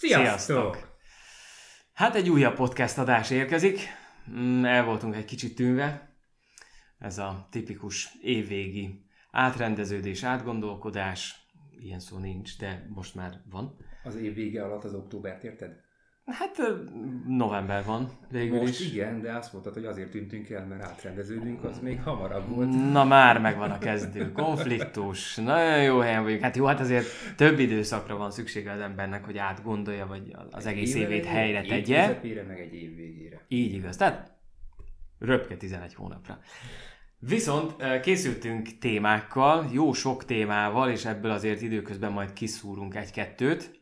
[0.00, 0.98] Sziasztok!
[1.92, 3.80] Hát egy újabb podcast adás érkezik.
[4.30, 6.16] Mm, El voltunk egy kicsit tűnve.
[6.98, 11.34] Ez a tipikus évvégi átrendeződés, átgondolkodás.
[11.78, 13.76] Ilyen szó nincs, de most már van.
[14.04, 15.70] Az év vége alatt az októbert érted?
[16.26, 16.56] Hát
[17.26, 18.92] november van végül Most is.
[18.92, 22.92] igen, de azt mondtad, hogy azért tűntünk el, mert átrendeződünk, az még hamarabb volt.
[22.92, 26.42] Na már megvan a kezdő konfliktus, nagyon jó helyen vagyunk.
[26.42, 27.06] Hát jó, hát azért
[27.36, 32.06] több időszakra van szüksége az embernek, hogy átgondolja, vagy az egész Év évét helyre tegye.
[32.06, 33.44] közepére, meg egy év végére.
[33.48, 34.32] Így igaz, tehát
[35.18, 36.38] röpke 11 hónapra.
[37.18, 43.79] Viszont készültünk témákkal, jó sok témával, és ebből azért időközben majd kiszúrunk egy-kettőt.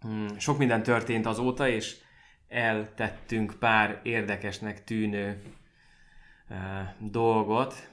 [0.00, 1.96] Hmm, Sok minden történt azóta, és
[2.48, 5.42] eltettünk pár érdekesnek tűnő
[6.48, 7.90] eh, dolgot.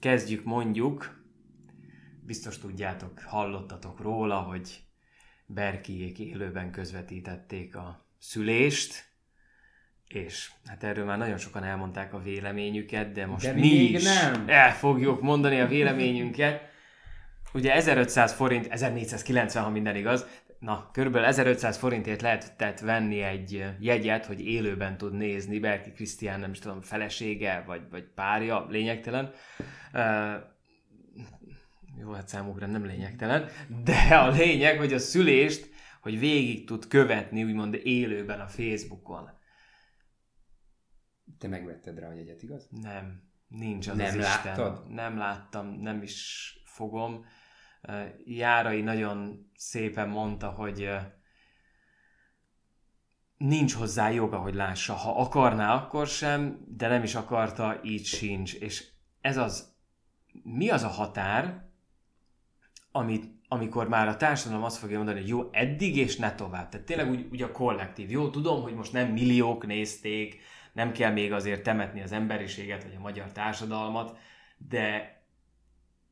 [0.00, 1.22] Kezdjük mondjuk,
[2.26, 4.80] biztos tudjátok, hallottatok róla, hogy
[5.46, 9.04] Berkiék élőben közvetítették a szülést,
[10.08, 14.44] és hát erről már nagyon sokan elmondták a véleményük,et de most De mi, is nem.
[14.48, 16.62] el fogjuk mondani a véleményünket.
[17.54, 20.26] Ugye 1500 forint, 1490, ha minden igaz,
[20.58, 26.50] na, körülbelül 1500 forintért lehetett venni egy jegyet, hogy élőben tud nézni Berki Krisztián, nem
[26.50, 29.32] is tudom, felesége, vagy, vagy párja, lényegtelen.
[29.92, 30.34] Uh,
[31.98, 33.48] jó, hát számukra nem lényegtelen,
[33.84, 35.70] de a lényeg, hogy a szülést,
[36.00, 39.30] hogy végig tud követni, úgymond élőben a Facebookon.
[41.38, 42.68] Te megvetted rá a jegyet, igaz?
[42.70, 44.44] Nem, nincs az Nem az Isten.
[44.44, 44.90] láttad?
[44.90, 47.24] Nem láttam, nem is fogom.
[48.24, 50.88] Járai nagyon szépen mondta, hogy
[53.36, 54.92] nincs hozzá joga, hogy lássa.
[54.92, 58.54] Ha akarná, akkor sem, de nem is akarta, így sincs.
[58.54, 58.88] És
[59.20, 59.76] ez az,
[60.42, 61.66] mi az a határ,
[62.92, 66.68] amit, amikor már a társadalom azt fogja mondani, hogy jó, eddig és ne tovább.
[66.68, 68.10] Tehát tényleg úgy, úgy a kollektív.
[68.10, 70.40] Jó, tudom, hogy most nem milliók nézték,
[70.72, 74.18] nem kell még azért temetni az emberiséget, vagy a magyar társadalmat,
[74.56, 75.16] de,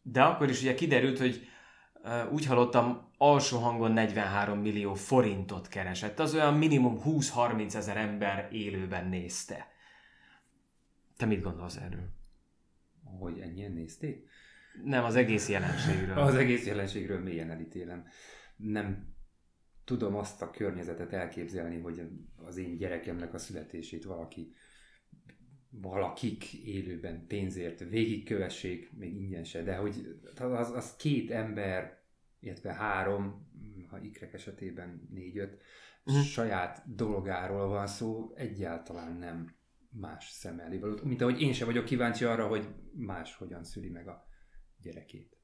[0.02, 1.48] de akkor is ugye kiderült, hogy
[2.30, 6.18] úgy hallottam, alsó hangon 43 millió forintot keresett.
[6.18, 9.68] Az olyan minimum 20-30 ezer ember élőben nézte.
[11.16, 12.08] Te mit gondolsz erről?
[13.18, 14.28] Hogy ennyien nézték?
[14.84, 16.18] Nem, az egész jelenségről.
[16.18, 18.06] Az egész jelenségről mélyen elítélem.
[18.56, 19.14] Nem
[19.84, 24.54] tudom azt a környezetet elképzelni, hogy az én gyerekemnek a születését valaki
[25.80, 32.02] valakik élőben pénzért végigkövessék, még ingyen se, de hogy az, az két ember,
[32.40, 33.48] illetve három,
[33.88, 35.58] ha ikrek esetében négy-öt,
[36.06, 36.20] Mhm.
[36.20, 39.54] saját dologáról van szó, egyáltalán nem
[39.90, 40.98] más szem elé való.
[41.02, 44.26] Mint ahogy én sem vagyok kíváncsi arra, hogy más hogyan szüli meg a
[44.82, 45.36] gyerekét.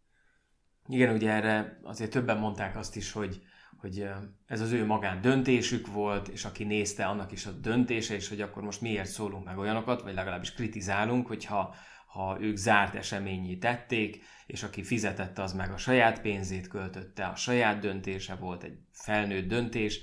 [0.89, 3.43] Igen, ugye erre azért többen mondták azt is, hogy,
[3.83, 4.09] hogy
[4.47, 8.41] ez az ő magán döntésük volt, és aki nézte, annak is a döntése, és hogy
[8.41, 11.75] akkor most miért szólunk meg olyanokat, vagy legalábbis kritizálunk, hogyha
[12.07, 17.35] ha ők zárt eseményé tették, és aki fizetette, az meg a saját pénzét költötte, a
[17.35, 20.01] saját döntése volt, egy felnőtt döntés,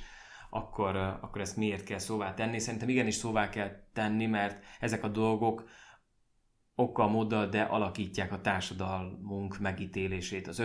[0.49, 2.59] akkor, akkor ezt miért kell szóvá tenni?
[2.59, 5.69] Szerintem igenis szóvá kell tenni, mert ezek a dolgok
[6.75, 10.59] okkal, móddal, de alakítják a társadalmunk megítélését, az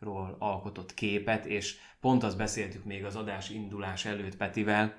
[0.00, 4.94] önmagunkról alkotott képet, és pont azt beszéltük még az adás indulás előtt Petivel,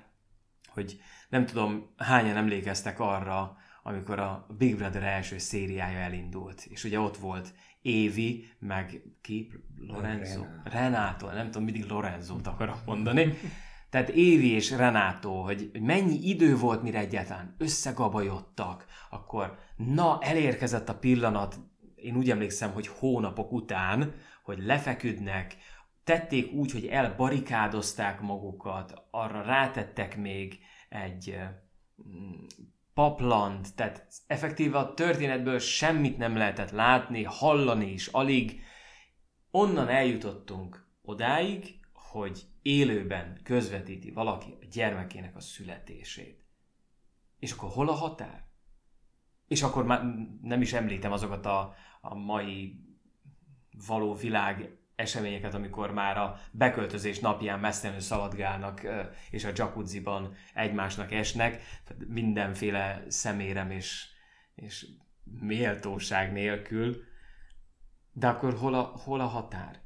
[0.68, 7.00] hogy nem tudom, hányan emlékeztek arra, amikor a Big Brother első szériája elindult, és ugye
[7.00, 9.52] ott volt Évi, meg ki?
[9.76, 10.40] Lorenzo?
[10.40, 10.70] Renato.
[10.70, 13.34] Renato, nem tudom, mindig Lorenzót akarok mondani.
[13.90, 20.88] Tehát Évi és Renátó, hogy hogy mennyi idő volt, mire egyáltalán összegabajodtak, akkor na, elérkezett
[20.88, 21.58] a pillanat,
[21.94, 25.56] én úgy emlékszem, hogy hónapok után, hogy lefeküdnek,
[26.04, 30.58] tették úgy, hogy elbarikádozták magukat, arra rátettek még
[30.88, 31.38] egy
[32.08, 32.44] mm,
[32.94, 38.60] paplant, tehát effektíve a történetből semmit nem lehetett látni, hallani is alig.
[39.50, 46.44] Onnan eljutottunk odáig, hogy élőben közvetíti valaki a gyermekének a születését.
[47.38, 48.44] És akkor hol a határ?
[49.48, 50.02] És akkor már
[50.42, 52.80] nem is említem azokat a, a mai
[53.86, 58.80] való világ eseményeket, amikor már a beköltözés napján messzenül szaladgálnak,
[59.30, 61.62] és a jacuzziban egymásnak esnek,
[62.06, 64.06] mindenféle szemérem és,
[64.54, 64.86] és
[65.40, 67.04] méltóság nélkül.
[68.12, 69.80] De akkor hol a, hol a határ?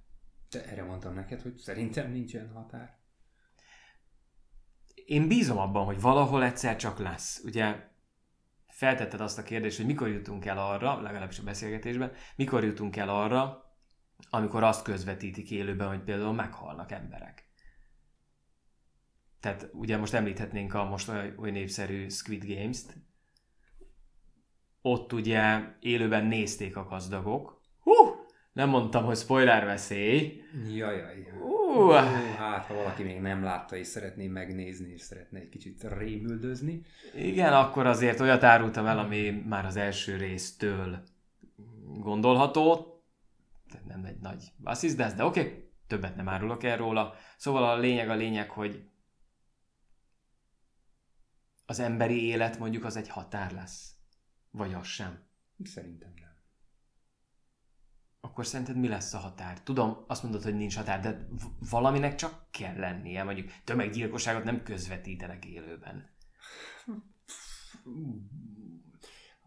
[0.50, 2.98] De erre mondtam neked, hogy szerintem nincsen határ.
[4.94, 7.40] Én bízom abban, hogy valahol egyszer csak lesz.
[7.44, 7.76] Ugye
[8.66, 13.08] feltetted azt a kérdést, hogy mikor jutunk el arra, legalábbis a beszélgetésben, mikor jutunk el
[13.08, 13.65] arra,
[14.30, 17.48] amikor azt közvetítik élőben, hogy például meghalnak emberek.
[19.40, 22.96] Tehát ugye most említhetnénk a most oly, oly népszerű Squid Games-t.
[24.80, 27.60] Ott ugye élőben nézték a gazdagok.
[27.80, 27.92] Hú!
[28.52, 30.42] Nem mondtam, hogy spoiler veszély.
[30.74, 31.32] Jajaj.
[31.40, 31.94] Uh.
[32.36, 36.82] Hát, ha valaki még nem látta és szeretné megnézni, és szeretne egy kicsit rémüldözni.
[37.14, 41.02] Igen, akkor azért olyat árultam el, ami már az első résztől
[41.98, 42.95] gondolható.
[43.84, 47.14] Nem egy nagy basszizdász, de oké, okay, többet nem árulok el róla.
[47.36, 48.88] Szóval a lényeg a lényeg, hogy
[51.66, 53.94] az emberi élet mondjuk az egy határ lesz.
[54.50, 55.24] Vagy az sem.
[55.64, 56.34] Szerintem nem.
[58.20, 59.62] Akkor szerinted mi lesz a határ?
[59.62, 61.28] Tudom, azt mondod, hogy nincs határ, de
[61.70, 63.22] valaminek csak kell lennie.
[63.22, 66.10] Mondjuk tömeggyilkosságot nem közvetítenek élőben.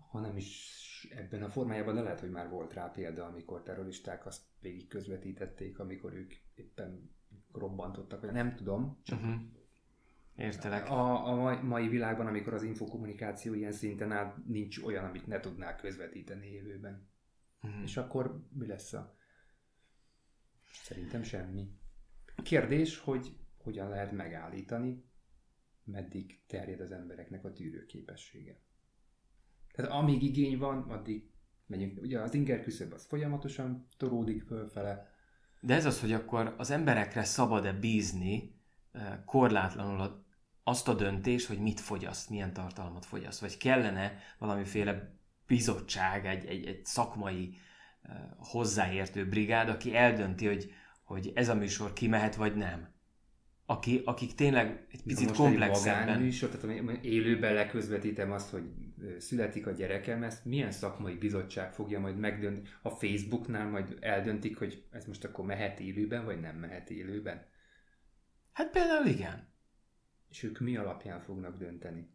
[0.09, 0.78] Ha nem is
[1.09, 5.79] ebben a formájában, de lehet, hogy már volt rá példa, amikor terroristák azt végig közvetítették,
[5.79, 7.11] amikor ők éppen
[7.53, 9.41] robbantottak, vagy nem tudom, csak Uh-huh.
[10.35, 10.89] Értelek.
[10.89, 15.39] A, a mai- mai világban, amikor az infokommunikáció ilyen szinten áll, nincs olyan, amit ne
[15.39, 17.09] tudnák közvetíteni élőben.
[17.61, 17.81] Uh-huh.
[17.83, 19.15] És akkor mi lesz a...
[20.71, 21.69] Szerintem semmi.
[22.43, 25.03] Kérdés, hogy hogyan lehet megállítani,
[25.83, 28.61] meddig terjed az embereknek a tűrőképessége.
[29.79, 31.29] Tehát amíg igény van, addig
[31.65, 32.01] megyünk.
[32.01, 35.07] Ugye az inger küszöb az folyamatosan toródik fölfele.
[35.61, 38.55] De ez az, hogy akkor az emberekre szabad-e bízni
[38.91, 40.23] eh, korlátlanul
[40.63, 45.15] azt a döntést, hogy mit fogyaszt, milyen tartalmat fogyaszt, vagy kellene valamiféle
[45.47, 47.57] bizottság, egy, egy, egy szakmai
[48.01, 50.71] eh, hozzáértő brigád, aki eldönti, hogy,
[51.03, 52.93] hogy ez a műsor kimehet, vagy nem.
[53.69, 55.99] Aki, akik tényleg egy picit komplexebben...
[55.99, 58.63] magánműsor, tehát élőben leközvetítem azt, hogy
[59.17, 62.67] születik a gyerekem, ezt milyen szakmai bizottság fogja majd megdönteni?
[62.81, 67.45] A Facebooknál majd eldöntik, hogy ez most akkor mehet élőben, vagy nem mehet élőben?
[68.53, 69.53] Hát például igen.
[70.29, 72.09] És ők mi alapján fognak dönteni?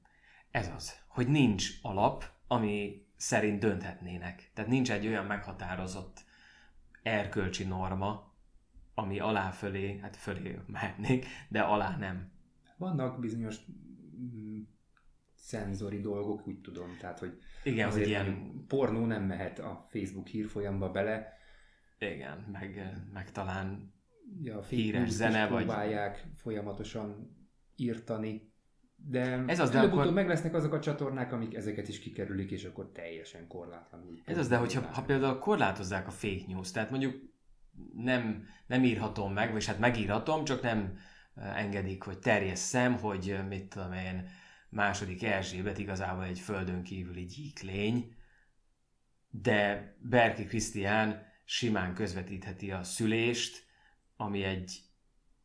[0.51, 4.51] Ez az, hogy nincs alap, ami szerint dönthetnének.
[4.55, 6.25] Tehát nincs egy olyan meghatározott
[7.03, 8.34] erkölcsi norma,
[8.95, 12.33] ami alá fölé, hát fölé mehetnék, de alá nem.
[12.77, 13.57] Vannak bizonyos
[14.21, 14.61] mm,
[15.35, 19.87] szenzori dolgok, úgy tudom, tehát, hogy Igen, hogy azért ilyen, mondjuk pornó nem mehet a
[19.91, 21.33] Facebook hírfolyamba bele,
[21.99, 23.93] igen, meg, meg talán
[24.43, 27.37] ja, a Híres zene, vagy- próbálják folyamatosan
[27.77, 28.53] írtani,
[28.97, 32.65] de Ez az, de akkor- meg lesznek azok a csatornák, amik ezeket is kikerülik, és
[32.65, 34.21] akkor teljesen korlátlanul.
[34.25, 37.15] Ez az, de hogyha ha például korlátozzák a fake news, tehát mondjuk
[37.95, 40.99] nem, nem írhatom meg, vagy hát megírhatom, csak nem
[41.35, 44.29] eh, engedik, hogy terjesszem, hogy eh, mit tudom én,
[44.69, 48.17] második Erzsébet igazából egy földön kívüli gyíklény,
[49.31, 53.67] de Berki Krisztián simán közvetítheti a szülést,
[54.17, 54.81] ami egy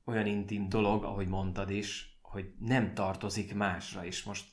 [0.06, 4.24] olyan intim dolog, ahogy mondtad is, hogy nem tartozik másra is.
[4.24, 4.46] Most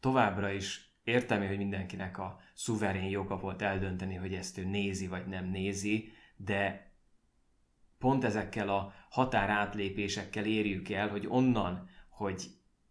[0.00, 5.26] továbbra is értem, hogy mindenkinek a szuverén joga volt eldönteni, hogy ezt ő nézi vagy
[5.26, 6.85] nem nézi, de
[8.06, 12.44] pont ezekkel a határátlépésekkel érjük el, hogy onnan, hogy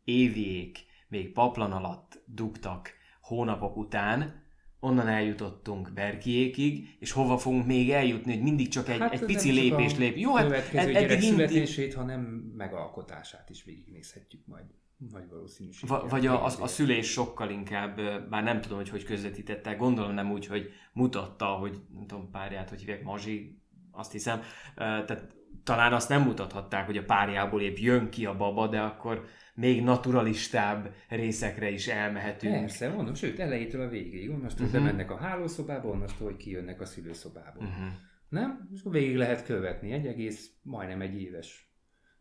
[0.04, 4.44] évjék még paplan alatt dugtak hónapok után,
[4.80, 9.28] onnan eljutottunk Berkiékig, és hova fogunk még eljutni, hogy mindig csak egy, hát, egy nem
[9.28, 10.18] pici lépést a lép.
[10.18, 12.22] Jó, hát következő ed- gyerek eddig születését, hanem
[12.58, 14.66] megalkotását is végignézhetjük majd
[15.12, 16.00] nagy valószínűséggel.
[16.00, 17.96] Va- vagy a, a, a szülés sokkal inkább,
[18.30, 22.70] bár nem tudom, hogy hogy közvetítette, gondolom nem úgy, hogy mutatta, hogy nem tudom, párját,
[22.70, 23.60] hogy hívják Mazsi,
[23.96, 24.42] azt hiszem,
[24.76, 29.26] tehát talán azt nem mutathatták, hogy a párjából épp jön ki a baba, de akkor
[29.54, 32.54] még naturalistább részekre is elmehetünk.
[32.60, 34.30] Persze, mondom, sőt, elejétől a végéig.
[34.30, 34.76] Onnastól Mhm.
[34.76, 34.92] uh-huh.
[34.92, 37.64] bemennek a hálószobába, onnastól, hogy kijönnek a szülőszobából.
[37.64, 37.80] Uh-huh.
[37.80, 37.94] Uh-huh.
[38.30, 38.70] Nem?
[38.74, 39.92] És akkor végig lehet követni.
[39.92, 41.70] Egy egész, majdnem egy éves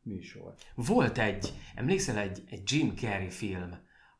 [0.02, 0.54] műsor.
[0.74, 3.70] Volt egy, emlékszel egy, egy Jim Carrey film,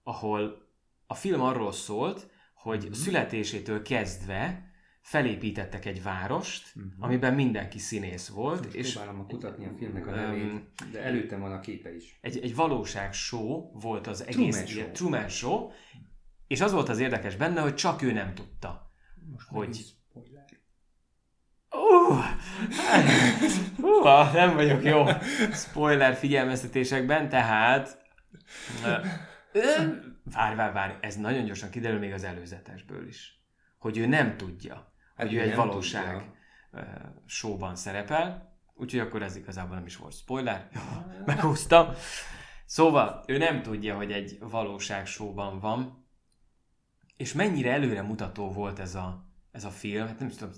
[0.02, 0.62] ahol
[1.06, 2.92] a film arról szólt, hogy Mhm.
[2.92, 4.73] születésétől kezdve
[5.04, 6.87] felépítettek egy várost, Mhm.
[7.02, 11.52] amiben mindenki színész volt, Most és próbálom kutatni a filmnek a nevét, de előttem van
[11.52, 12.18] a képe is.
[12.20, 14.90] egy, egy valóság show volt az egész Truman Show.
[14.92, 15.70] Truman Show,
[16.46, 18.90] és az volt az érdekes benne, hogy csak ő nem tudta.
[19.32, 19.84] Most Hogy?
[21.70, 22.25] Uh,
[23.78, 25.04] uh, nem vagyok jó
[25.52, 28.02] spoiler figyelmeztetésekben, tehát...
[30.25, 33.42] Várj, várj, várj, ez nagyon gyorsan kiderül még az előzetesből is.
[33.78, 36.33] Hogy ő nem tudja, Hát egy nem valóság
[36.71, 37.23] tudja.
[37.26, 40.68] showban szerepel, úgyhogy akkor ez igazából nem is volt spoiler.
[41.26, 41.88] Meghúztam.
[42.64, 46.06] Szóval ő nem tudja, hogy egy valóság showban van,
[47.16, 50.54] és mennyire előremutató volt ez a, ez a film, hát nem is tudom,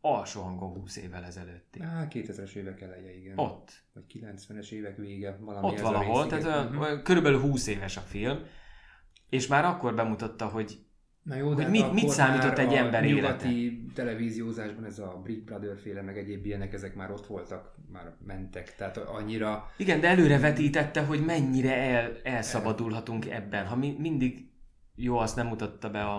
[0.00, 1.80] alsó hangon 20 évvel ezelőtti.
[1.80, 3.38] Á, 2000-es évek eleje, igen.
[3.38, 3.82] Ott.
[3.92, 7.96] Vagy 90-es évek vége, valami Ott ez valahol, a rész, tehát olyan körülbelül 20 éves
[7.96, 8.38] a film,
[9.28, 10.85] és már akkor bemutatta, hogy
[11.26, 15.44] Na jó, de mit- akkor mit számított egy a ember nyugati televíziózásban ez a Big
[15.44, 20.08] Brother féle, meg egyéb ilyenek, ezek már ott voltak, már mentek, tehát annyira igen, de
[20.08, 23.66] előre vetítette, hogy mennyire el, elszabadulhatunk ebben.
[23.66, 24.50] Ha mi, mindig
[24.94, 26.18] jó, azt nem mutatta be a,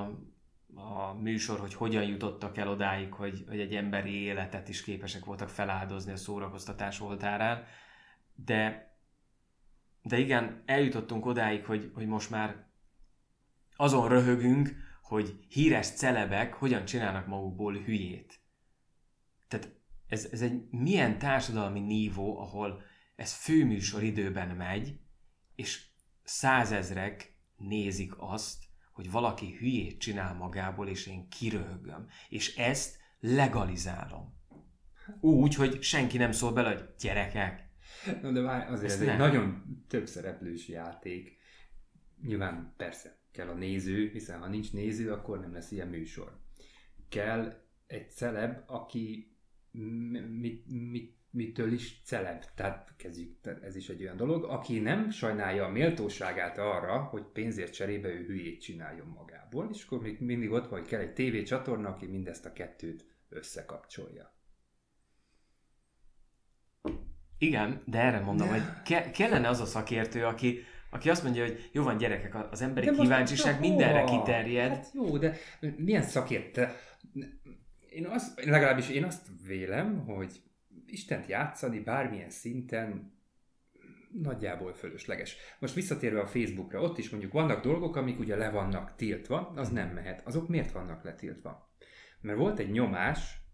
[0.75, 5.49] a műsor, hogy hogyan jutottak el odáig, hogy, hogy egy emberi életet is képesek voltak
[5.49, 7.63] feláldozni a szórakoztatás oltárán,
[8.35, 8.91] de,
[10.01, 12.65] de igen, eljutottunk odáig, hogy, hogy most már
[13.75, 18.39] azon röhögünk, hogy híres celebek hogyan csinálnak magukból hülyét.
[19.47, 19.75] Tehát
[20.07, 22.81] ez, ez egy milyen társadalmi nívó, ahol
[23.15, 24.99] ez főműsor időben megy,
[25.55, 25.85] és
[26.23, 32.07] százezrek nézik azt, hogy valaki hülyét csinál magából, és én kiröhögöm.
[32.29, 34.35] És ezt legalizálom.
[35.19, 37.69] Úgy, hogy senki nem szól bele, hogy gyerekek.
[38.21, 41.37] No, de várj, azért Ezt ez egy nagyon több szereplős játék.
[42.21, 46.39] Nyilván persze kell a néző, hiszen ha nincs néző, akkor nem lesz ilyen műsor.
[47.09, 47.53] Kell
[47.87, 49.35] egy celeb, aki
[49.71, 52.43] mi, mi, mi, mitől is celeb.
[52.55, 57.73] Tehát kezdjük, ez is egy olyan dolog, aki nem sajnálja a méltóságát arra, hogy pénzért
[57.73, 61.89] cserébe ő hülyét csináljon magából, és akkor még mindig ott van, hogy kell egy tévécsatorna,
[61.89, 64.35] aki mindezt a kettőt összekapcsolja.
[67.37, 71.69] Igen, de erre mondom, hogy ke- kellene az a szakértő, aki, aki azt mondja, hogy
[71.71, 73.67] jó van gyerekek, az emberi De kíváncsiság hova?
[73.67, 74.69] mindenre kiterjed.
[74.69, 75.37] Hát jó, de
[75.77, 76.75] milyen szakérte?
[77.89, 80.41] Én azt, legalábbis én azt vélem, hogy
[80.85, 83.15] Istent játszani bármilyen szinten
[84.11, 85.37] nagyjából fölösleges.
[85.59, 89.69] Most visszatérve a Facebookra, ott is mondjuk vannak dolgok, amik ugye le vannak tiltva, az
[89.69, 90.21] nem mehet.
[90.25, 91.71] Azok miért vannak letiltva?
[92.21, 93.46] Mert volt egy nyomás,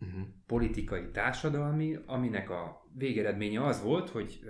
[0.00, 0.26] Uh-huh.
[0.46, 4.40] politikai, társadalmi, aminek a végeredménye az volt, hogy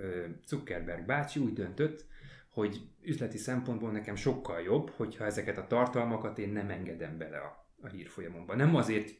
[0.46, 2.06] Zuckerberg bácsi úgy döntött,
[2.50, 7.72] hogy üzleti szempontból nekem sokkal jobb, hogyha ezeket a tartalmakat én nem engedem bele a,
[7.80, 8.54] a hírfolyamomba.
[8.54, 9.10] Nem azért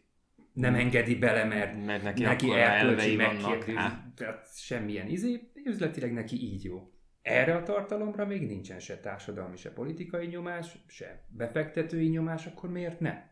[0.53, 6.37] nem engedi bele, mert Mert neki, neki erkölcsi megkérdőz, Hát, tehát semmilyen izé, üzletileg neki
[6.37, 6.93] így jó.
[7.23, 13.01] Erre a tartalomra még nincsen se társadalmi, se politikai nyomás, se befektetői nyomás, akkor miért
[13.01, 13.23] ne?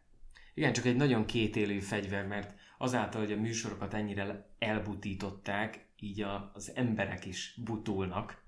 [0.56, 6.50] Igen, csak egy nagyon kétélű fegyver, mert azáltal, hogy a műsorokat ennyire elbutították, így a,
[6.54, 8.42] az emberek is butulnak,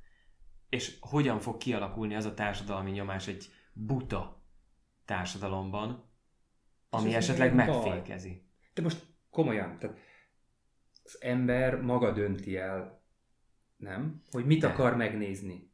[0.68, 4.42] és hogyan fog kialakulni az a társadalmi nyomás egy buta
[5.04, 6.10] társadalomban,
[6.90, 7.88] ami esetleg milyen baj?
[7.88, 8.42] megfékezi.
[8.74, 9.98] De most komolyan, tehát
[11.04, 13.02] az ember maga dönti el,
[13.76, 14.22] nem?
[14.30, 14.66] Hogy mit De.
[14.66, 15.67] akar megnézni.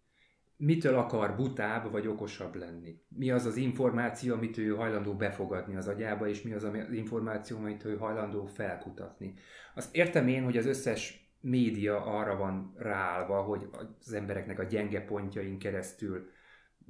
[0.56, 3.00] Mitől akar butább vagy okosabb lenni.
[3.08, 7.56] Mi az az információ, amit ő hajlandó befogadni az agyába, és mi az az információ,
[7.56, 9.34] amit ő hajlandó felkutatni.
[9.74, 13.68] Azt értem én, hogy az összes média arra van ráállva, hogy
[14.00, 16.30] az embereknek a gyenge pontjain keresztül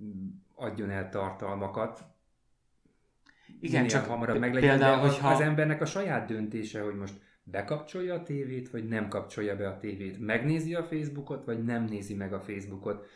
[0.03, 2.05] mm, adjon el tartalmakat,
[3.61, 7.15] Igen, minél csak hamarabb meglegyen, például, de hogyha- az embernek a saját döntése, hogy most
[7.43, 10.19] bekapcsolja a tévét, vagy nem kapcsolja be a tévét.
[10.19, 13.07] Megnézi a Facebookot, vagy nem nézi meg a Facebookot.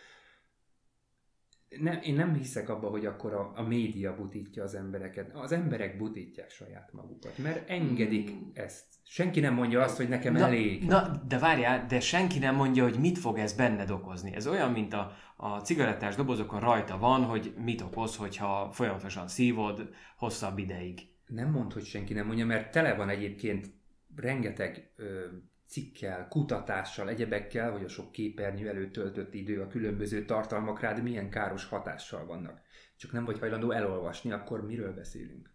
[1.81, 5.31] Nem, én nem hiszek abba, hogy akkor a, a média butítja az embereket.
[5.35, 8.85] Az emberek butítják saját magukat, mert engedik ezt.
[9.03, 10.85] Senki nem mondja azt, hogy nekem na, elég.
[10.85, 14.35] Na, de várjál, de senki nem mondja, hogy mit fog ez benned okozni.
[14.35, 19.89] Ez olyan, mint a, a cigarettás dobozokon rajta van, hogy mit okoz, hogyha folyamatosan szívod
[20.17, 21.01] hosszabb ideig.
[21.27, 23.71] Nem mond, hogy senki nem mondja, mert tele van egyébként
[24.17, 25.27] rengeteg ö,
[25.69, 31.31] cikkel, kutatással, egyebekkel, hogy a sok képernyő előtt töltött idő, a különböző tartalmak rád milyen
[31.31, 32.61] káros hatással vannak.
[32.97, 35.51] Csak nem vagy hajlandó elolvasni, akkor miről beszélünk?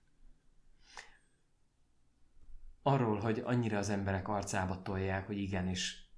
[2.81, 6.11] Arról, hogy annyira az emberek arcába tolják, hogy igenis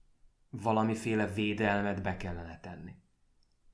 [0.49, 2.91] valamiféle védelmet be kellene tenni.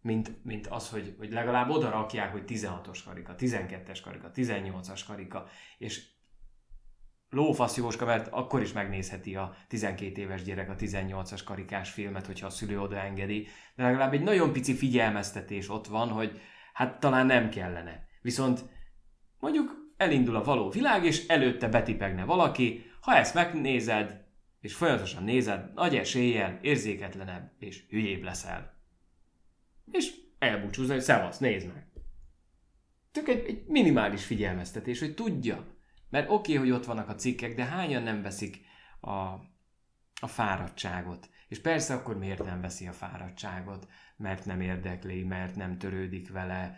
[0.01, 5.47] Mint, mint az, hogy, hogy legalább oda rakják, hogy 16-os karika, 12-es karika, 18-as karika,
[5.77, 6.09] és
[7.31, 12.47] lófasz Jóska, mert akkor is megnézheti a 12 éves gyerek a 18-as karikás filmet, hogyha
[12.47, 16.39] a szülő oda engedi, de legalább egy nagyon pici figyelmeztetés ott van, hogy
[16.73, 18.07] hát talán nem kellene.
[18.21, 18.65] Viszont
[19.39, 24.25] mondjuk elindul a való világ, és előtte betipegne valaki, ha ezt megnézed,
[24.61, 28.79] és folyamatosan nézed, nagy eséllyel érzéketlenebb és hülyébb leszel.
[29.91, 31.87] És elbúcsúzni, hogy szevasz, nézd meg.
[33.11, 35.79] Csak egy, egy minimális figyelmeztetés, hogy tudja.
[36.11, 38.65] Mert oké, okay, hogy ott vannak a cikkek, de hányan nem veszik
[38.99, 39.09] a,
[40.19, 41.29] a fáradtságot.
[41.47, 43.87] És persze akkor miért nem veszi a fáradtságot?
[44.17, 46.77] Mert nem érdekli, mert nem törődik vele.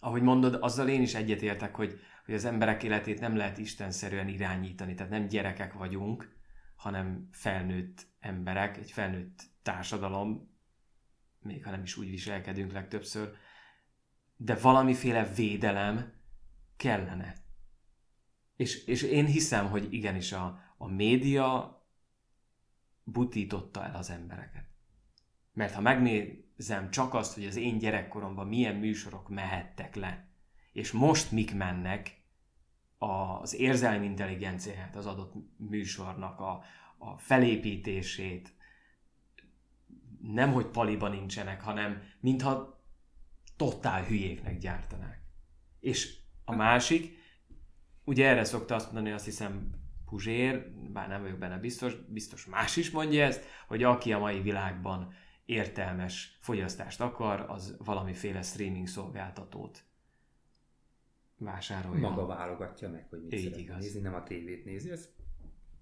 [0.00, 4.94] Ahogy mondod, azzal én is egyetértek, hogy, hogy az emberek életét nem lehet istenszerűen irányítani,
[4.94, 6.36] tehát nem gyerekek vagyunk,
[6.76, 10.54] hanem felnőtt emberek, egy felnőtt társadalom,
[11.40, 13.30] még ha nem is úgy viselkedünk legtöbbször,
[14.36, 16.15] de valamiféle védelem
[16.76, 17.34] kellene.
[18.56, 21.76] És, és én hiszem, hogy igenis a, a média
[23.04, 24.66] butította el az embereket.
[25.52, 30.28] Mert ha megnézem csak azt, hogy az én gyerekkoromban milyen műsorok mehettek le,
[30.72, 32.24] és most mik mennek
[32.98, 36.62] az érzelmi intelligenciáját az adott műsornak, a,
[36.98, 38.54] a felépítését,
[40.20, 42.84] nem hogy paliban nincsenek, hanem mintha
[43.56, 45.22] totál hülyéknek gyártanák.
[45.80, 47.18] És a másik,
[48.04, 49.70] ugye erre szokta azt mondani, azt hiszem
[50.06, 54.40] Puzsér, bár nem vagyok benne biztos, biztos más is mondja ezt, hogy aki a mai
[54.40, 59.84] világban értelmes fogyasztást akar, az valamiféle streaming szolgáltatót
[61.38, 62.08] vásárolja.
[62.08, 63.78] Maga válogatja meg, hogy mit Így szeretne igaz.
[63.78, 64.90] nézni, nem a tévét nézi.
[64.90, 65.08] Ez,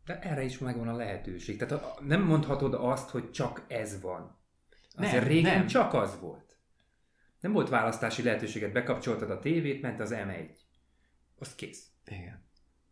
[0.04, 1.58] de erre is megvan a lehetőség.
[1.58, 4.38] Tehát a, nem mondhatod azt, hogy csak ez van.
[4.96, 5.66] Azért Nem, régen nem.
[5.66, 6.43] csak az volt.
[7.44, 10.48] Nem volt választási lehetőséget, bekapcsoltad a tévét, ment az M1.
[11.38, 11.86] Az kész.
[12.06, 12.42] Igen.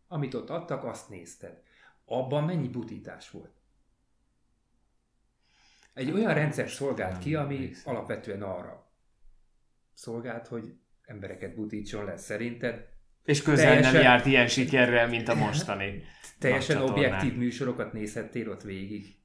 [0.07, 1.61] Amit ott adtak, azt nézted.
[2.05, 3.61] Abban mennyi butítás volt?
[5.93, 8.91] Egy olyan rendszer szolgált ki, ami alapvetően arra
[9.93, 10.73] szolgált, hogy
[11.05, 12.17] embereket butítson le.
[12.17, 12.89] Szerinted
[13.23, 16.03] És közel Teljesen- nem járt ilyen sikerrel, mint a mostani.
[16.39, 19.15] teljesen objektív műsorokat nézhettél ott végig?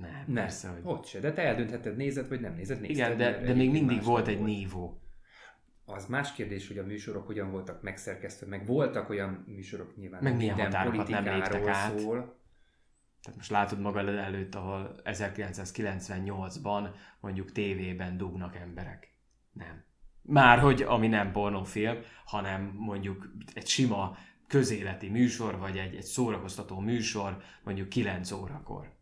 [0.00, 0.80] Nem, Nem, persze, hogy...
[0.84, 2.80] ott se, de te eldöntheted, nézed vagy nem nézed.
[2.80, 5.00] Nézted, Igen, de, de még mindig volt egy nívó.
[5.84, 10.36] Az más kérdés, hogy a műsorok hogyan voltak megszerkesztve, meg voltak olyan műsorok nyilván, Meg
[10.36, 11.98] milyen határokat nem léptek át.
[11.98, 12.40] szól.
[13.22, 16.88] Tehát most látod magad előtt, ahol 1998-ban
[17.20, 19.14] mondjuk tévében dugnak emberek.
[19.52, 19.84] Nem.
[20.22, 26.78] Már hogy ami nem pornófilm, hanem mondjuk egy sima közéleti műsor, vagy egy, egy szórakoztató
[26.78, 28.92] műsor, mondjuk 9 órakor.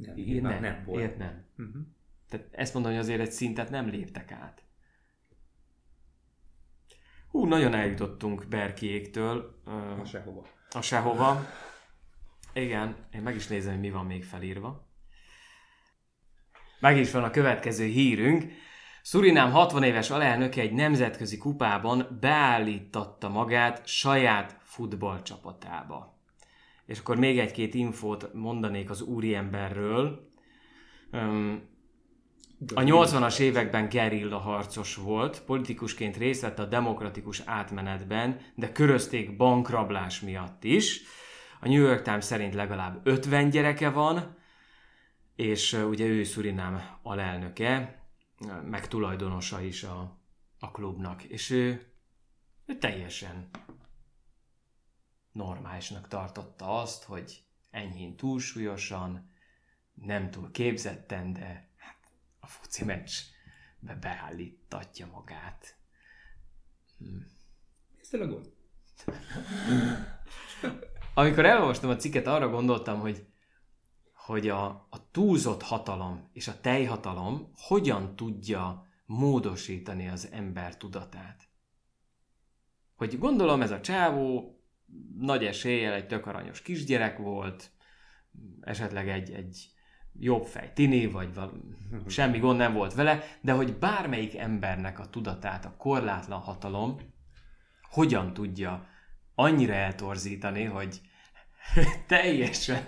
[0.00, 0.98] Nem, nem, nem volt.
[0.98, 1.44] Ilyet nem.
[1.58, 1.82] Uh-huh.
[2.28, 4.62] Tehát ezt mondom, hogy azért egy szintet nem léptek át.
[7.30, 9.60] Hú, nagyon eljutottunk Berkiéktől.
[9.64, 10.46] Ha sehova.
[10.70, 11.46] a sehova.
[12.52, 14.86] Igen, én meg is nézem, hogy mi van még felírva.
[16.80, 18.52] Meg is van a következő hírünk.
[19.02, 26.17] Surinám 60 éves alelnöke egy nemzetközi kupában beállítatta magát saját futballcsapatába.
[26.88, 30.30] És akkor még egy-két infót mondanék az úriemberről.
[32.74, 40.20] A 80-as években gerilla harcos volt, politikusként részt vett a demokratikus átmenetben, de körözték bankrablás
[40.20, 41.02] miatt is.
[41.60, 44.36] A New York Times szerint legalább 50 gyereke van,
[45.36, 48.02] és ugye ő Surinám alelnöke,
[48.64, 50.20] meg tulajdonosa is a,
[50.58, 51.92] a klubnak, és ő,
[52.66, 53.48] ő teljesen
[55.32, 59.30] normálisnak tartotta azt, hogy enyhén túlsúlyosan,
[59.94, 61.96] nem túl képzetten, de hát
[62.40, 65.76] a foci meccsbe beállítatja magát.
[67.96, 68.52] Nézd a gond.
[71.14, 73.26] Amikor elolvastam a cikket, arra gondoltam, hogy,
[74.12, 81.48] hogy a, a túlzott hatalom és a teljhatalom hogyan tudja módosítani az ember tudatát.
[82.96, 84.57] Hogy gondolom ez a csávó
[85.18, 87.70] nagy eséllyel egy tök aranyos kisgyerek volt,
[88.60, 89.68] esetleg egy, egy
[90.18, 91.54] jobb fej tini, vagy val-
[92.06, 96.96] semmi gond nem volt vele, de hogy bármelyik embernek a tudatát a korlátlan hatalom
[97.90, 98.86] hogyan tudja
[99.34, 101.00] annyira eltorzítani, hogy
[102.06, 102.82] teljesen,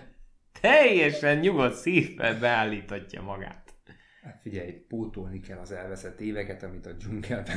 [0.61, 3.60] teljesen nyugodt szívvel beállítatja magát.
[4.41, 7.57] Figyelj, pótolni kell az elveszett éveket, amit a dzsungelben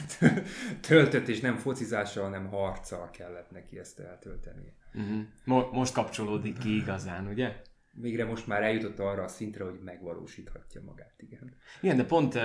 [0.88, 4.72] töltött, és nem focizással, hanem harccal kellett neki ezt eltöltenie.
[4.94, 5.22] Uh-huh.
[5.44, 7.62] Mo- most kapcsolódik ki igazán, ugye?
[7.92, 11.56] Végre most már eljutott arra a szintre, hogy megvalósíthatja magát, igen.
[11.80, 12.38] Igen, de pont,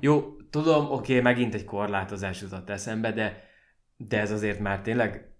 [0.00, 3.44] jó, tudom, oké, megint egy korlátozás jutott eszembe, de,
[3.96, 5.32] de ez azért már tényleg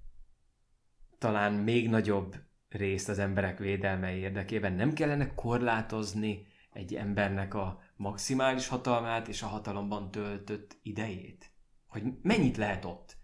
[1.18, 2.34] talán még nagyobb
[2.68, 4.72] részt az emberek védelme érdekében.
[4.72, 11.50] Nem kellene korlátozni egy embernek a maximális hatalmát és a hatalomban töltött idejét?
[11.86, 13.16] Hogy mennyit lehet ott?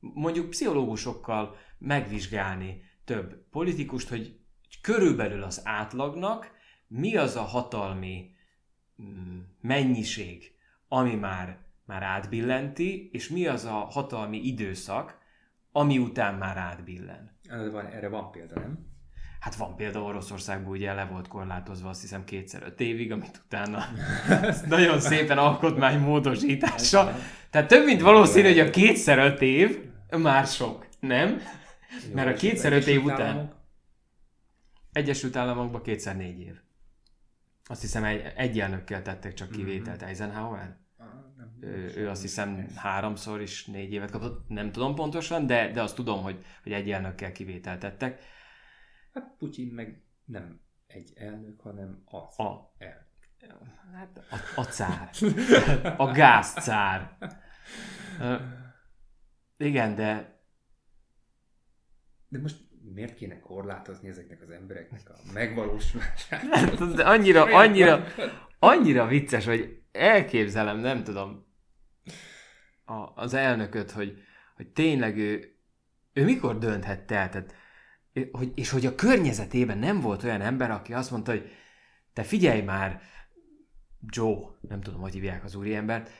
[0.00, 4.40] Mondjuk pszichológusokkal megvizsgálni több politikust, hogy
[4.82, 6.50] körülbelül az átlagnak
[6.86, 8.30] mi az a hatalmi
[9.02, 10.52] mm, mennyiség,
[10.88, 15.18] ami már, már átbillenti, és mi az a hatalmi időszak,
[15.72, 17.38] ami után már átbillen.
[17.42, 18.86] Erre van, erre van példa, nem?
[19.40, 23.84] Hát van például Oroszországban ugye le volt korlátozva azt hiszem kétszer öt évig, amit utána
[24.68, 27.16] nagyon szépen alkotmány módosítása.
[27.50, 29.78] Tehát több mint valószínű, hogy a kétszer öt év
[30.16, 31.28] Már sok, nem?
[32.08, 33.56] Jó, Mert a kétszer öt év után- Államok?
[34.92, 36.54] Egyesült Államokban kétszer négy év.
[37.64, 39.58] Azt hiszem egy, egy elnökkel tettek csak Mhm.
[39.58, 40.76] kivételt, Eisenhower.
[40.98, 41.06] Ah,
[41.60, 45.94] Ő, ő azt hiszem háromszor is négy évet kapott, nem tudom pontosan, de, de azt
[45.96, 48.20] tudom, hogy, hogy egy elnökkel kivételt tettek.
[49.14, 53.06] Hát Putyin meg nem egy elnök, hanem az A, elnök.
[53.92, 55.10] hát a, a cár.
[55.96, 57.16] A gázcár.
[58.20, 58.36] Ö,
[59.56, 60.36] Igen, de
[62.28, 62.56] De most
[62.94, 66.42] miért kéne korlátozni ezeknek az embereknek a megvalósulását?
[66.54, 68.04] Hát, de annyira, annyira,
[68.58, 71.46] annyira vicces, hogy elképzelem, nem tudom,
[72.84, 74.22] a, az elnököt, hogy,
[74.56, 75.56] hogy tényleg ő,
[76.12, 77.54] ő mikor dönthette el, tehát,
[78.32, 81.50] hogy, és hogy a környezetében nem volt olyan ember, aki azt mondta, hogy
[82.12, 83.00] te figyelj már,
[84.06, 86.10] Joe, nem tudom, hogy hívják az úriembert,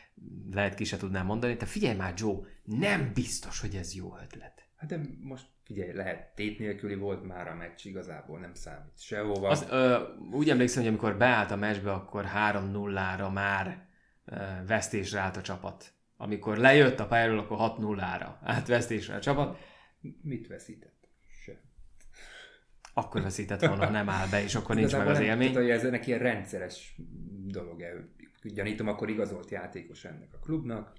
[0.51, 4.69] lehet ki se tudnám mondani, te figyelj már, Joe, nem biztos, hogy ez jó ötlet.
[4.77, 9.49] Hát de most figyelj, lehet tét nélküli volt már a meccs, igazából nem számít sehova.
[9.49, 13.89] Az, ö, úgy emlékszem, hogy amikor beállt a meccsbe, akkor 3-0-ra már
[14.25, 15.93] ö, vesztésre állt a csapat.
[16.17, 19.59] Amikor lejött a pályáról, akkor 6-0-ra állt vesztésre a csapat.
[20.23, 20.98] Mit veszített?
[22.99, 25.53] Akkor veszített volna, ha nem áll be, és akkor nincs meg az nem- élmény.
[25.53, 26.97] Tehát, hogy ez ennek ilyen rendszeres
[27.47, 27.93] dolog -e.
[28.43, 30.93] Gyanítom, akkor igazolt játékos ennek a klubnak.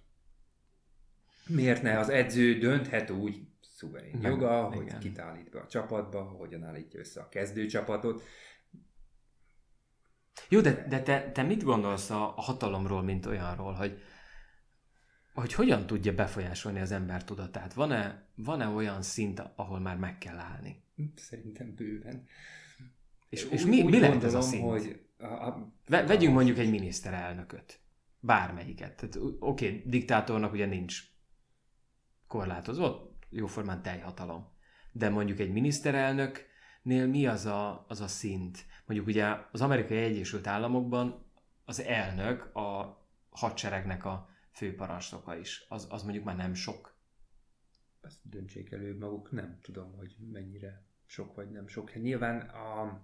[1.47, 1.99] Miért ne?
[1.99, 4.99] Az edző dönthet úgy, szuverén joga, hogy igen.
[4.99, 8.23] kit állít be a csapatba, hogyan állítja össze a kezdőcsapatot.
[10.49, 14.01] Jó, de, de te, te mit gondolsz a hatalomról, mint olyanról, hogy,
[15.39, 17.73] hogy hogyan tudja befolyásolni az ember tudatát?
[17.73, 20.83] Van-e, van-e olyan szint, ahol már meg kell állni?
[21.15, 22.25] Szerintem bőven.
[23.29, 24.63] És, és Úgy- mi, úgy mi lehet ez a szint?
[24.63, 27.79] Hogy a, a, Ve- vegyünk mondjuk egy miniszterelnököt.
[28.19, 28.95] Bármelyiket.
[28.95, 31.03] Tehát, oké, okay, diktátornak ugye nincs
[32.27, 34.47] korlátozva, jóformán teljhatalom.
[34.91, 38.65] De mondjuk egy miniszterelnöknél mi az a, az a szint?
[38.85, 41.31] Mondjuk ugye az Amerikai Egyesült Államokban
[41.65, 42.99] az elnök a
[43.29, 45.65] hadseregnek a főparancsnoka is.
[45.69, 46.97] Az, az mondjuk már nem sok.
[48.01, 51.89] Ezt döntsék elő maguk, nem tudom, hogy mennyire sok vagy nem sok.
[51.89, 53.01] Hát Nyilván a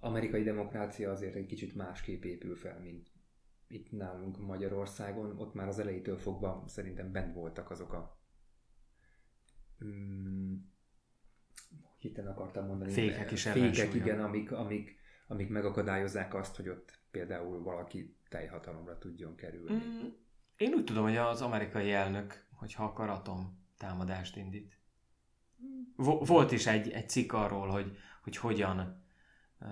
[0.00, 3.10] amerikai demokrácia azért egy kicsit másképp épül fel, mint
[3.66, 5.38] itt nálunk Magyarországon.
[5.38, 8.20] Ott már az elejétől fogva szerintem bent voltak azok a
[9.84, 10.54] mm,
[11.98, 12.92] hiten akartam mondani.
[12.92, 14.04] Fékek is Fékek, ellensúlya.
[14.04, 19.74] igen, amik, amik, amik megakadályozzák azt, hogy ott például valaki teljhatalomra tudjon kerülni.
[19.74, 20.08] Mm,
[20.56, 24.78] én úgy tudom, hogy az amerikai elnök, hogyha akar atom támadást indít.
[25.96, 29.04] Vo- volt is egy, egy cikk arról, hogy, hogy hogyan,
[29.60, 29.68] uh,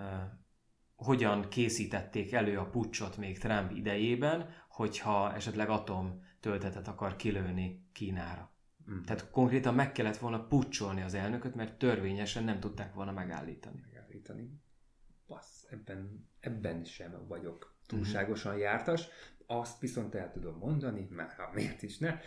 [0.94, 8.52] hogyan készítették elő a pucsot még Trump idejében, hogyha esetleg atom töltetet akar kilőni Kínára.
[8.90, 9.02] Mm.
[9.02, 13.84] Tehát konkrétan meg kellett volna pucsolni az elnököt, mert törvényesen nem tudták volna megállítani.
[13.92, 14.60] megállítani.
[15.26, 19.08] Passz, ebben, ebben sem vagyok túlságosan jártas.
[19.58, 22.18] Azt viszont el tudom mondani, már ha miért is ne,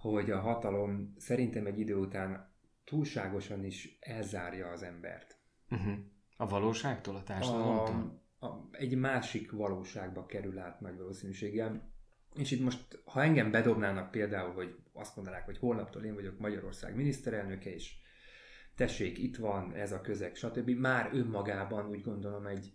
[0.00, 5.38] hogy a hatalom szerintem egy idő után túlságosan is elzárja az embert.
[5.70, 5.94] Uh-huh.
[6.36, 8.20] A valóságtól, a társadalomtól?
[8.38, 11.92] A, a, egy másik valóságba kerül át nagy valószínűséggel.
[12.34, 16.96] És itt most, ha engem bedobnának például, hogy azt mondanák, hogy holnaptól én vagyok Magyarország
[16.96, 17.94] miniszterelnöke, és
[18.74, 20.70] tessék, itt van ez a közeg, stb.
[20.70, 22.72] Már önmagában úgy gondolom egy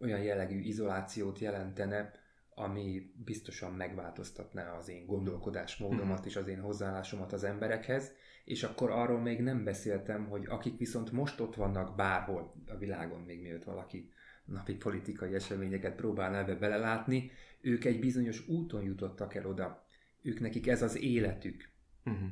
[0.00, 2.21] olyan jellegű izolációt jelentene,
[2.54, 8.12] ami biztosan megváltoztatná az én gondolkodásmódomat és az én hozzáállásomat az emberekhez,
[8.44, 13.20] és akkor arról még nem beszéltem, hogy akik viszont most ott vannak bárhol a világon,
[13.20, 14.10] még mielőtt valaki
[14.44, 19.86] napi politikai eseményeket próbál ebbe belelátni, ők egy bizonyos úton jutottak el oda.
[20.22, 21.70] Ők nekik ez az életük.
[22.04, 22.28] Uh-huh.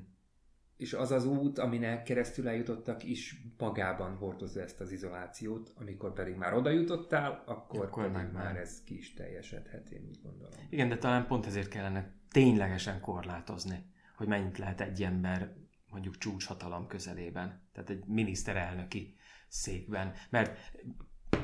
[0.80, 6.34] És az az út, aminek keresztül eljutottak is magában hordozza ezt az izolációt, amikor pedig
[6.36, 8.56] már oda jutottál, akkor, Akkor pedig meg már már.
[8.56, 10.58] ez ki is teljesedhet, én úgy gondolom.
[10.70, 13.84] Igen, de talán pont ezért kellene ténylegesen korlátozni,
[14.16, 15.54] hogy mennyit lehet egy ember
[15.90, 19.16] mondjuk csúcshatalom közelében, tehát egy miniszterelnöki
[19.48, 20.12] székben.
[20.30, 20.58] Mert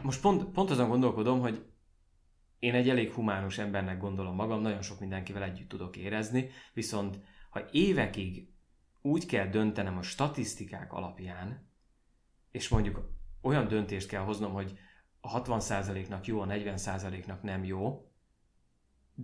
[0.03, 1.66] most pont, pont azon gondolkodom, hogy
[2.59, 7.18] én egy elég humánus embernek gondolom magam, nagyon sok mindenkivel együtt tudok érezni, viszont
[7.51, 8.55] ha évekig
[9.07, 11.69] úgy kell döntenem a statisztikák alapján,
[12.51, 14.79] és mondjuk olyan döntést kell hoznom, hogy
[15.21, 18.11] a 60%-nak jó, a 40%-nak nem jó,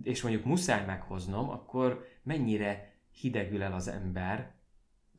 [0.03, 4.55] és mondjuk muszáj meghoznom, akkor mennyire hidegül el az ember,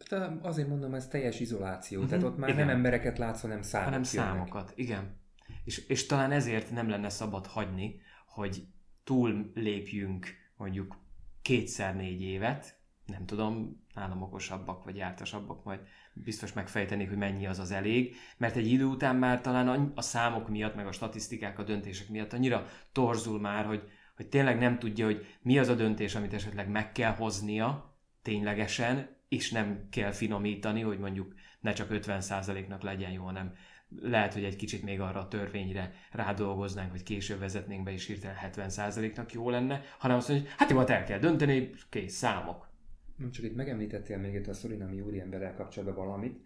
[0.08, 2.00] De azért mondom, ez teljes izoláció.
[2.00, 2.66] Mhm, Tehát ott már igen.
[2.66, 4.72] nem embereket látsz, hanem számok hanem számokat.
[4.74, 5.20] Igen.
[5.64, 8.66] És, és talán ezért nem lenne szabad hagyni, hogy
[9.04, 10.98] túl lépjünk mondjuk
[11.42, 15.80] kétszer négy évet, nem tudom, nálam okosabbak vagy jártasabbak, majd
[16.12, 20.48] biztos megfejtenék, hogy mennyi az az elég, mert egy idő után már talán a számok
[20.48, 23.82] miatt, meg a statisztikák, a döntések miatt annyira torzul már, hogy,
[24.16, 29.08] hogy tényleg nem tudja, hogy mi az a döntés, amit esetleg meg kell hoznia ténylegesen,
[29.28, 33.54] és nem kell finomítani, hogy mondjuk ne csak 50%-nak legyen jó, hanem
[34.00, 38.36] lehet, hogy egy kicsit még arra a törvényre rádolgoznánk, vagy később vezetnénk be, és hirtelen
[38.42, 42.68] 70%-nak jó lenne, hanem azt mondja, hogy hát jó, hát el kell dönteni, kész, számok.
[43.16, 46.40] Nem csak itt megemlítettél még itt a Szorinami úriemberrel kapcsolatban valamit,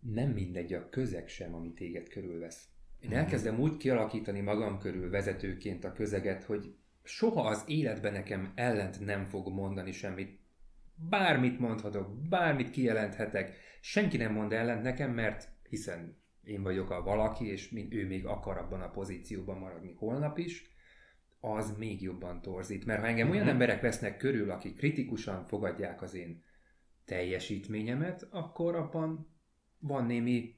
[0.00, 2.68] nem mindegy a közeg sem, ami téged körülvesz.
[3.00, 9.04] Én elkezdem úgy kialakítani magam körül vezetőként a közeget, hogy soha az életben nekem ellent
[9.04, 10.38] nem fog mondani semmit.
[11.08, 17.46] Bármit mondhatok, bármit kijelenthetek, senki nem mond ellent nekem, mert hiszen én vagyok a valaki,
[17.46, 20.73] és ő még akar abban a pozícióban maradni holnap is,
[21.52, 22.84] az még jobban torzít.
[22.84, 23.52] Mert ha engem olyan mhm.
[23.52, 26.42] emberek vesznek körül, akik kritikusan fogadják az én
[27.04, 29.28] teljesítményemet, akkor abban
[29.78, 30.54] van némi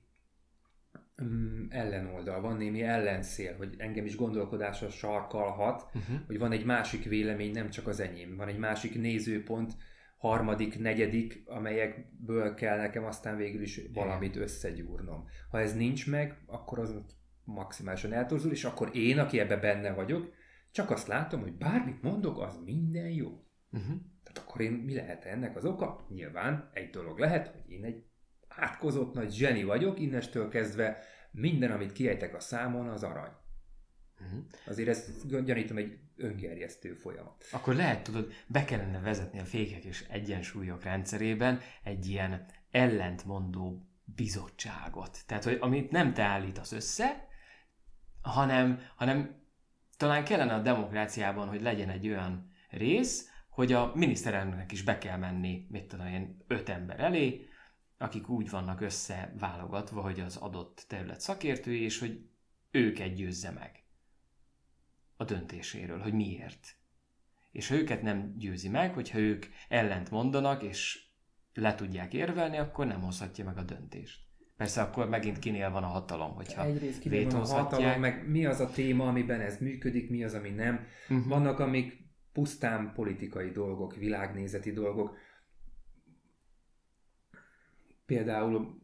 [1.22, 6.16] um, ellenoldal, van némi ellenszél, hogy engem is gondolkodásra sarkalhat, uh-huh.
[6.26, 9.76] hogy van egy másik vélemény, nem csak az enyém, van egy másik nézőpont,
[10.16, 15.24] harmadik, negyedik, amelyekből kell nekem aztán végül is valamit összegyúrnom.
[15.50, 17.00] Ha ez nincs meg, akkor az
[17.44, 20.34] maximálisan eltorzul, és akkor én, aki ebbe benne vagyok,
[20.76, 23.26] csak azt látom, hogy bármit mondok, az minden jó.
[23.70, 23.96] Uh-huh.
[24.22, 26.06] Tehát akkor én mi lehet ennek az oka?
[26.08, 28.04] Nyilván egy dolog lehet, hogy én egy
[28.48, 33.30] átkozott nagy zseni vagyok, innestől kezdve minden, amit kiejtek a számon, az arany.
[34.20, 34.44] Uh-huh.
[34.66, 37.44] Azért ezt gyanítom egy öngerjesztő folyamat.
[37.52, 45.18] Akkor lehet, tudod, be kellene vezetni a fékek és egyensúlyok rendszerében egy ilyen ellentmondó bizottságot.
[45.26, 47.28] Tehát, hogy amit nem te állítasz össze,
[48.20, 49.44] hanem, hanem
[49.96, 55.16] talán kellene a demokráciában, hogy legyen egy olyan rész, hogy a miniszterelnöknek is be kell
[55.16, 57.48] menni, mit tudom én, öt ember elé,
[57.98, 62.28] akik úgy vannak összeválogatva, hogy az adott terület szakértői, és hogy
[62.70, 63.84] őket győzze meg
[65.16, 66.76] a döntéséről, hogy miért.
[67.52, 71.08] És ha őket nem győzi meg, hogyha ők ellent mondanak, és
[71.54, 74.25] le tudják érvelni, akkor nem hozhatja meg a döntést.
[74.56, 78.46] Persze akkor megint kinél van a hatalom, hogyha Egyrészt kinél van a hatalom, meg mi
[78.46, 80.86] az a téma, amiben ez működik, mi az, ami nem.
[81.08, 81.28] Uh-huh.
[81.28, 85.16] Vannak, amik pusztán politikai dolgok, világnézeti dolgok.
[88.06, 88.80] Például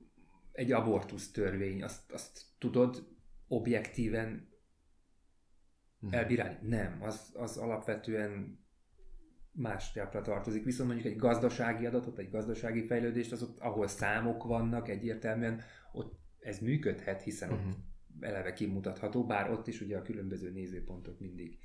[0.52, 3.08] egy abortusz törvény, azt, azt tudod
[3.48, 4.48] objektíven
[6.00, 6.18] uh-huh.
[6.18, 6.68] elbírálni?
[6.68, 8.61] Nem, az, az alapvetően
[9.52, 10.64] más gyakra tartozik.
[10.64, 15.60] Viszont mondjuk egy gazdasági adatot, egy gazdasági fejlődést, az ott, ahol számok vannak egyértelműen,
[15.92, 17.66] ott ez működhet, hiszen uh-huh.
[17.66, 17.76] ott
[18.14, 18.24] mhm.
[18.24, 21.58] eleve kimutatható, bár ott is ugye a különböző nézőpontok mindig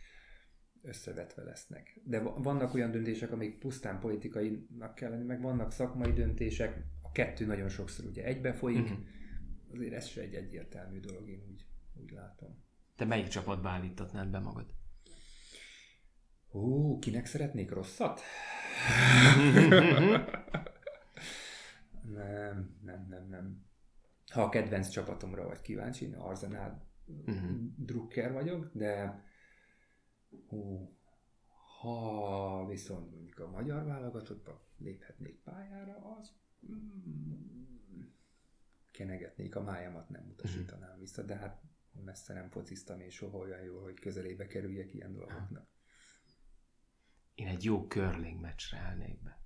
[0.82, 2.02] összevetve lesznek.
[2.04, 7.46] De vannak olyan döntések, amik pusztán politikainak kell lenni, meg vannak szakmai döntések, a kettő
[7.46, 9.00] nagyon sokszor ugye egybe folyik, uh-huh.
[9.72, 12.66] azért ez se egy egyértelmű dolog, én úgy, úgy látom.
[12.96, 14.77] Te melyik csapatba állítatnád be magad?
[16.52, 18.22] Ó, kinek szeretnék rosszat?
[22.02, 23.66] nem, nem, nem, nem.
[24.32, 27.52] Ha a kedvenc csapatomra vagy kíváncsi, én Arzenál uh-huh.
[27.76, 29.24] drukker vagyok, de
[30.48, 30.96] hú,
[31.80, 36.34] ha viszont mondjuk a magyar válogatottba léphetnék pályára, az
[36.72, 38.02] mm,
[38.92, 41.00] kenegetnék a májamat, nem utasítanám uh-huh.
[41.00, 41.62] vissza, de hát
[42.06, 45.68] messze nem fociztam, és soha olyan jó, hogy közelébe kerüljek ilyen dolgoknak
[47.38, 49.42] én egy jó curling meccsre állnék be.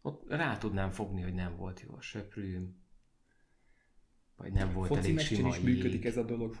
[0.00, 2.84] Ott rá tudnám fogni, hogy nem volt jó a söprűm,
[4.36, 6.56] vagy nem volt Foci elég sima is működik ez a dolog.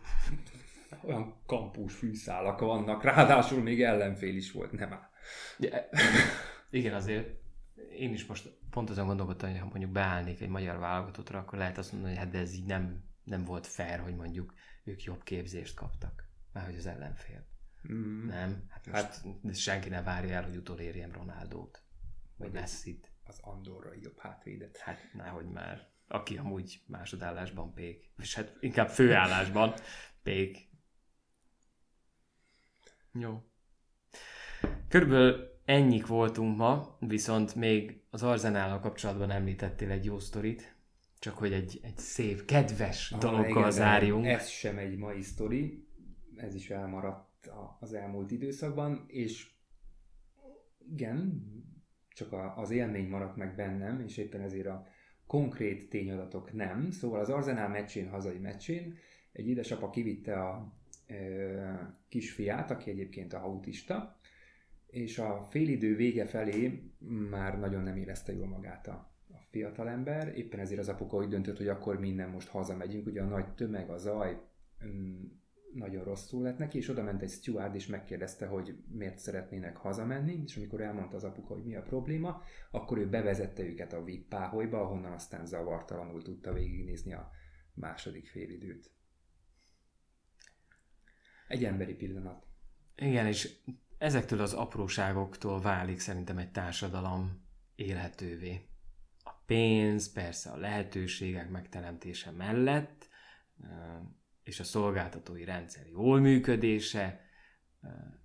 [1.04, 5.10] Olyan kampus fűszálak vannak, ráadásul még ellenfél is volt, nem áll.
[5.58, 5.88] Ja,
[6.70, 7.28] igen, azért
[7.90, 11.78] én is most pont azon gondolkodtam, hogy ha mondjuk beállnék egy magyar válogatottra, akkor lehet
[11.78, 15.22] azt mondani, hogy hát de ez így nem, nem volt fair, hogy mondjuk ők jobb
[15.22, 17.54] képzést kaptak, mert hogy az ellenfél.
[17.92, 18.26] Mm.
[18.26, 18.64] Nem?
[18.68, 21.82] Hát, hát senki nem várja el, hogy utolérjem Ronaldót.
[22.36, 23.10] Vagy Messi-t.
[23.24, 24.76] Az Andorrai jobb hátvédet.
[24.76, 25.88] Hát nehogy már.
[26.08, 28.10] Aki amúgy másodállásban pék.
[28.18, 29.74] És hát inkább főállásban
[30.22, 30.68] pék.
[33.12, 33.42] Jó.
[34.88, 40.76] Körülbelül ennyik voltunk ma, viszont még az Arzenállal kapcsolatban említettél egy jó sztorit,
[41.18, 44.26] csak hogy egy, egy szép, kedves ah, dologgal igen, zárjunk.
[44.26, 45.86] Ez sem egy mai sztori,
[46.36, 47.25] ez is elmaradt
[47.80, 49.50] az elmúlt időszakban, és
[50.92, 51.44] igen,
[52.08, 54.86] csak a, az élmény maradt meg bennem, és éppen ezért a
[55.26, 56.90] konkrét tényadatok nem.
[56.90, 58.94] Szóval az Arzenál meccsén, hazai meccsén
[59.32, 60.72] egy édesapa kivitte a
[61.06, 64.18] e, kisfiát, aki egyébként a autista,
[64.86, 66.90] és a félidő vége felé
[67.30, 71.56] már nagyon nem érezte jól magát a, a fiatalember, éppen ezért az apuka úgy döntött,
[71.56, 74.40] hogy akkor minden most hazamegyünk, ugye a nagy tömeg, a zaj
[74.86, 75.22] mm,
[75.74, 80.42] nagyon rosszul lett neki, és oda ment egy steward, és megkérdezte, hogy miért szeretnének hazamenni,
[80.44, 84.28] és amikor elmondta az apuka, hogy mi a probléma, akkor ő bevezette őket a VIP
[84.28, 87.30] páholyba, ahonnan aztán zavartalanul tudta végignézni a
[87.74, 88.90] második félidőt.
[91.48, 92.46] Egy emberi pillanat.
[92.96, 93.58] Igen, és
[93.98, 98.60] ezektől az apróságoktól válik szerintem egy társadalom élhetővé.
[99.24, 103.08] A pénz, persze a lehetőségek megteremtése mellett,
[104.46, 107.20] és a szolgáltatói rendszer jól működése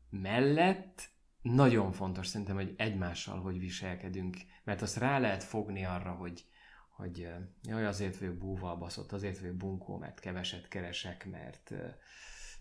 [0.10, 1.10] mellett
[1.42, 6.46] nagyon fontos szerintem, hogy egymással hogy viselkedünk, mert azt rá lehet fogni arra, hogy,
[6.96, 7.28] hogy
[7.64, 11.74] jaj, azért vagyok búval baszott, azért vagyok bunkó, mert keveset keresek, mert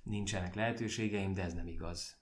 [0.02, 2.18] nincsenek lehetőségeim, de ez nem igaz.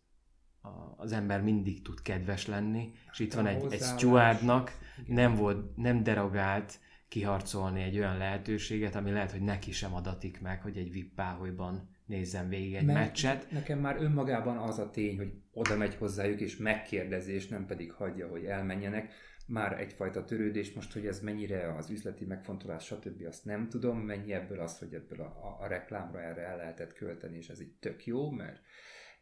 [0.97, 4.73] Az ember mindig tud kedves lenni, és itt van egy, egy stewardnak,
[5.07, 10.63] nem volt, nem derogált kiharcolni egy olyan lehetőséget, ami lehet, hogy neki sem adatik meg,
[10.63, 13.51] hogy egy VIP páholyban nézzen végig egy Mert meccset.
[13.51, 17.93] Nekem már önmagában az a tény, hogy oda megy hozzájuk és megkérdezi, és nem pedig
[17.93, 19.13] hagyja, hogy elmenjenek,
[19.49, 23.27] már egyfajta törődés, most, hogy ez mennyire az üzleti megfontolás, stb.
[23.27, 26.93] azt nem tudom, mennyi ebből az, hogy ebből a, a, a reklámra erre el lehetett
[26.93, 28.61] költeni, és ez így tök jó, mert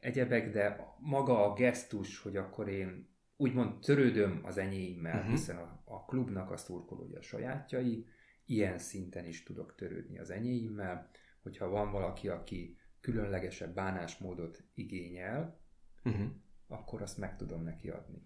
[0.00, 5.30] egyebek, de maga a gesztus, hogy akkor én úgymond törődöm az enyéimmel, uh-huh.
[5.30, 8.06] hiszen a, a klubnak a szurkolója a sajátjai,
[8.44, 11.10] ilyen szinten is tudok törődni az enyéimmel,
[11.42, 15.60] hogyha van valaki, aki különlegesebb bánásmódot igényel,
[16.04, 16.26] uh-huh.
[16.66, 18.24] akkor azt meg tudom neki adni.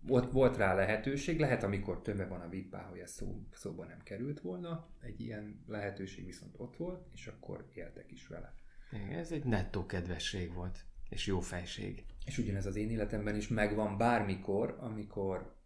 [0.00, 4.02] Volt, volt rá lehetőség, lehet amikor tömve van a VIP hogy ez szó, szóba nem
[4.02, 8.54] került volna, egy ilyen lehetőség viszont ott volt, és akkor éltek is vele.
[8.92, 12.04] Igen, ez egy nettó kedvesség volt, és jó fejség.
[12.24, 15.56] És ugyanez az én életemben is megvan bármikor, amikor,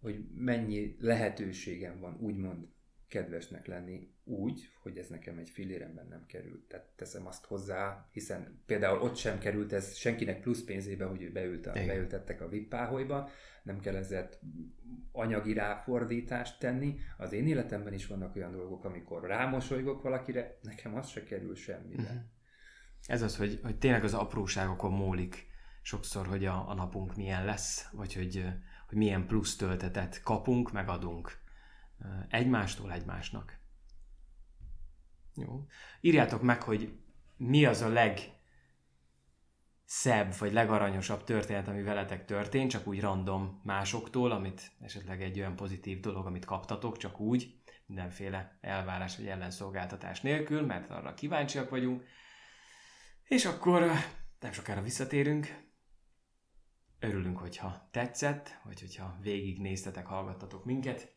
[0.00, 2.66] hogy mennyi lehetőségem van úgymond
[3.08, 6.68] kedvesnek lenni úgy, hogy ez nekem egy filléremben nem került.
[6.68, 11.32] Tehát teszem azt hozzá, hiszen például ott sem került ez senkinek plusz pénzébe, hogy ő
[11.32, 13.30] beült a, beültettek a vippáholyba,
[13.62, 14.28] nem kell ezzel
[15.12, 16.98] anyagi ráfordítást tenni.
[17.16, 22.02] Az én életemben is vannak olyan dolgok, amikor rámosolygok valakire, nekem az se kerül semmibe.
[22.02, 22.20] Uh-huh.
[23.06, 25.46] Ez az, hogy, hogy tényleg az apróságokon múlik
[25.86, 28.44] sokszor, hogy a, a napunk milyen lesz, vagy hogy,
[28.88, 31.40] hogy milyen plusz töltetet kapunk, meg adunk
[32.28, 33.58] egymástól egymásnak.
[35.34, 35.66] Jó.
[36.00, 36.98] Írjátok meg, hogy
[37.36, 38.34] mi az a legszebb
[40.38, 46.00] vagy legaranyosabb történet, ami veletek történt, csak úgy random másoktól, amit esetleg egy olyan pozitív
[46.00, 52.04] dolog, amit kaptatok, csak úgy, mindenféle elvárás vagy ellenszolgáltatás nélkül, mert arra kíváncsiak vagyunk.
[53.24, 53.90] És akkor
[54.40, 55.65] nem sokára visszatérünk.
[57.00, 61.14] Örülünk, hogyha tetszett, vagy hogyha végignéztetek, hallgattatok minket.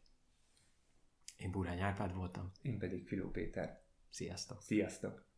[1.38, 2.52] Én Burány Árpád voltam.
[2.62, 3.82] Én pedig Filó Péter.
[4.10, 4.62] Sziasztok!
[4.62, 5.29] Sziasztok!